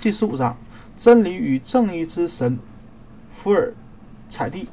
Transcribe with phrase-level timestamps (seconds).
[0.00, 0.56] 第十五章，
[0.96, 2.58] 真理与正义之神
[3.28, 3.74] 福尔
[4.30, 4.66] 采蒂。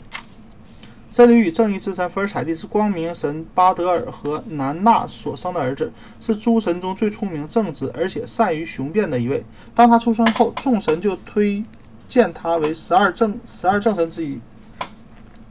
[1.12, 9.44] 真理与正义之神福尔采蒂是光明神巴德尔和南娜所生的儿子，是诸神中最聪明、正直而且善于雄辩的一位。
[9.76, 11.62] 当他出生后，众神就推
[12.08, 14.40] 荐他为十二正十二正神之一，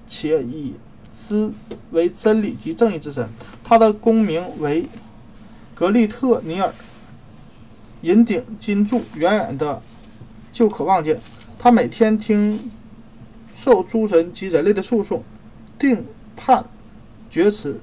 [0.07, 0.73] 且以
[1.13, 1.53] 之
[1.91, 3.29] 为真理及正义之神。
[3.63, 4.87] 他的公名为
[5.75, 6.73] 格利特尼尔。
[8.07, 9.83] 银顶金柱，远远的
[10.53, 11.19] 就可望见。
[11.59, 12.71] 他每天听
[13.53, 15.25] 受诸神及人类的诉讼、
[15.77, 16.05] 定
[16.37, 16.65] 判
[17.29, 17.81] 决词。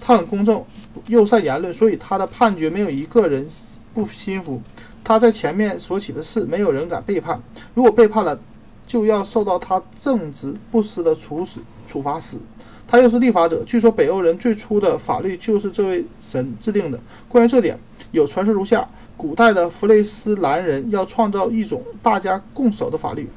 [0.00, 0.64] 他很公正，
[1.08, 3.44] 又善言论，所以他的判决没有一个人
[3.92, 4.62] 不心服。
[5.02, 7.40] 他在前面所起的事，没有人敢背叛。
[7.74, 8.38] 如果背叛了，
[8.86, 12.40] 就要受到他正直不失的处死处罚死。
[12.86, 17.00] 他又是立法者，据说北欧人最初的法律就是这位神制定的。
[17.28, 17.76] 关于这点，
[18.16, 18.88] 有传说如下。
[19.16, 23.30] 古代的弗雷斯兰人要创造一种大家共守的法律，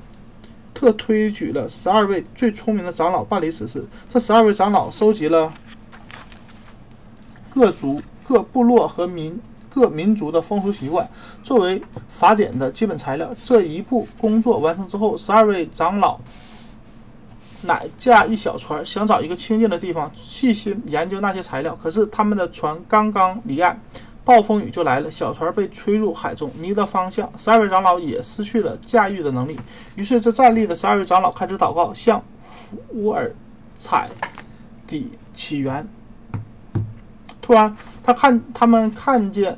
[0.73, 3.85] 特推举了十二位最聪明的长老办理此事。
[4.07, 5.53] 这十二位长老收集了
[7.49, 11.09] 各族、各部落和民各民族的风俗习惯，
[11.43, 13.33] 作为法典的基本材料。
[13.43, 16.19] 这一步工作完成之后，十二位长老
[17.63, 21.77] 乃驾一小船，想找一个清静的地方，细心研究那些材料。
[21.81, 23.81] 可是他们的船刚刚离岸。
[24.29, 27.27] 暴风雨就来了，小船被吹入海中，迷了方向。
[27.35, 29.59] 十二位长老也失去了驾驭的能力。
[29.95, 33.33] 于是，这站立的十二位长老开始祷告，向福尔
[33.75, 34.07] 采
[34.85, 35.89] 底起源。
[37.41, 39.57] 突然，他看他们看见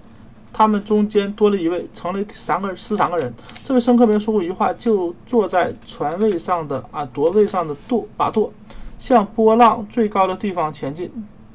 [0.53, 3.33] 他们中间多了一位，成了三个十三个人。
[3.66, 8.53] 这位生客没说过一句话，就坐在船位上的啊舵位上的舵把舵，
[8.97, 11.11] 向波浪最高的地方前进。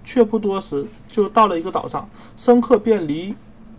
[0.07, 3.35] 却不多时，就到了一个岛上，生客便离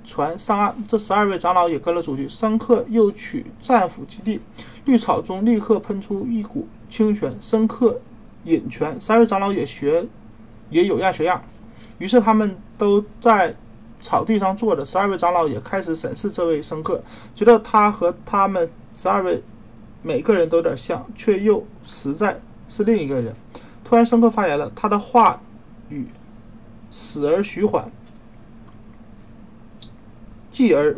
[0.05, 2.27] 船上岸，这十二位长老也跟了出去。
[2.29, 4.41] 生客又取战斧击地，
[4.85, 8.01] 绿草中立刻喷出一股清泉，生客
[8.43, 10.05] 饮泉，三位长老也学，
[10.69, 11.41] 也有样学样。
[11.97, 13.55] 于是他们都在
[13.99, 17.01] 草地上坐着，十二位长老也开始审视这位生客，
[17.33, 19.41] 觉得他和他们十二位
[20.03, 23.33] 每个人都有点像，却又实在是另一个人。
[23.83, 25.41] 突然，生客发言了，他的话
[25.89, 26.07] 与。
[26.89, 27.91] 死而徐缓，
[30.49, 30.95] 继而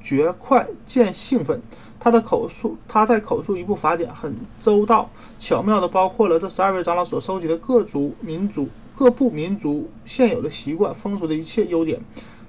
[0.00, 1.60] 绝快，见兴奋。
[1.98, 12.00] 他的口述，他在口述一部法典，很周到、巧妙的包括了这十二位长老所收集的各族民族、各部民族现有的习惯、风俗的一切优点。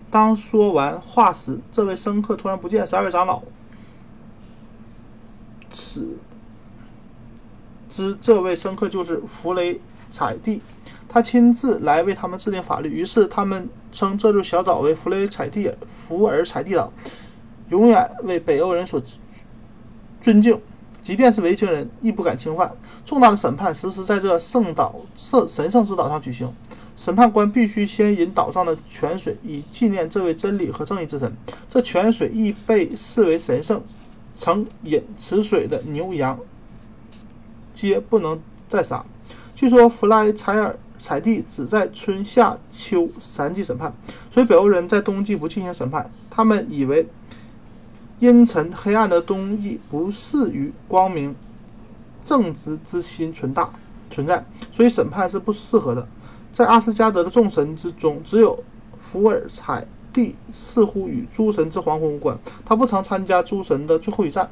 [0.09, 2.88] 当说完话时，这位生客突然不见。
[2.88, 3.41] 十二位长老
[5.69, 6.17] 此
[7.89, 10.61] 知这位生客就是弗雷采蒂。
[11.09, 16.94] 他亲自来为他们制定法律，于是他们称这座小岛为弗雷采蒂福尔采蒂岛，
[17.69, 19.01] 永远为北欧人所
[20.22, 20.57] 尊敬，
[21.01, 22.73] 即便是维京人亦不敢侵犯。
[23.03, 26.53] 重大的审判时时在这圣岛圣神圣之岛上举行，
[26.95, 31.35] 审判官必须先饮岛上的泉水，以纪念这位真理和正义之神。
[31.67, 33.83] 这泉水亦被视为神圣，
[34.31, 36.39] 曾饮此水的牛羊
[37.73, 39.05] 皆不能再杀。
[39.61, 40.75] 据说弗莱采尔。
[40.97, 43.91] 采蒂只在春夏秋三季审判，
[44.29, 46.11] 所以北欧人在冬季不进行审判。
[46.29, 47.07] 他们以为
[48.19, 51.35] 阴沉黑暗的冬季不适于光明
[52.23, 53.72] 正直之心存大
[54.11, 56.07] 存在，所以审判是不适合的。
[56.51, 58.63] 在阿斯加德的众神之中，只有
[58.99, 62.38] 福尔采蒂似乎与诸神之黄昏无关。
[62.63, 64.47] 他不曾参加诸神的最后一战。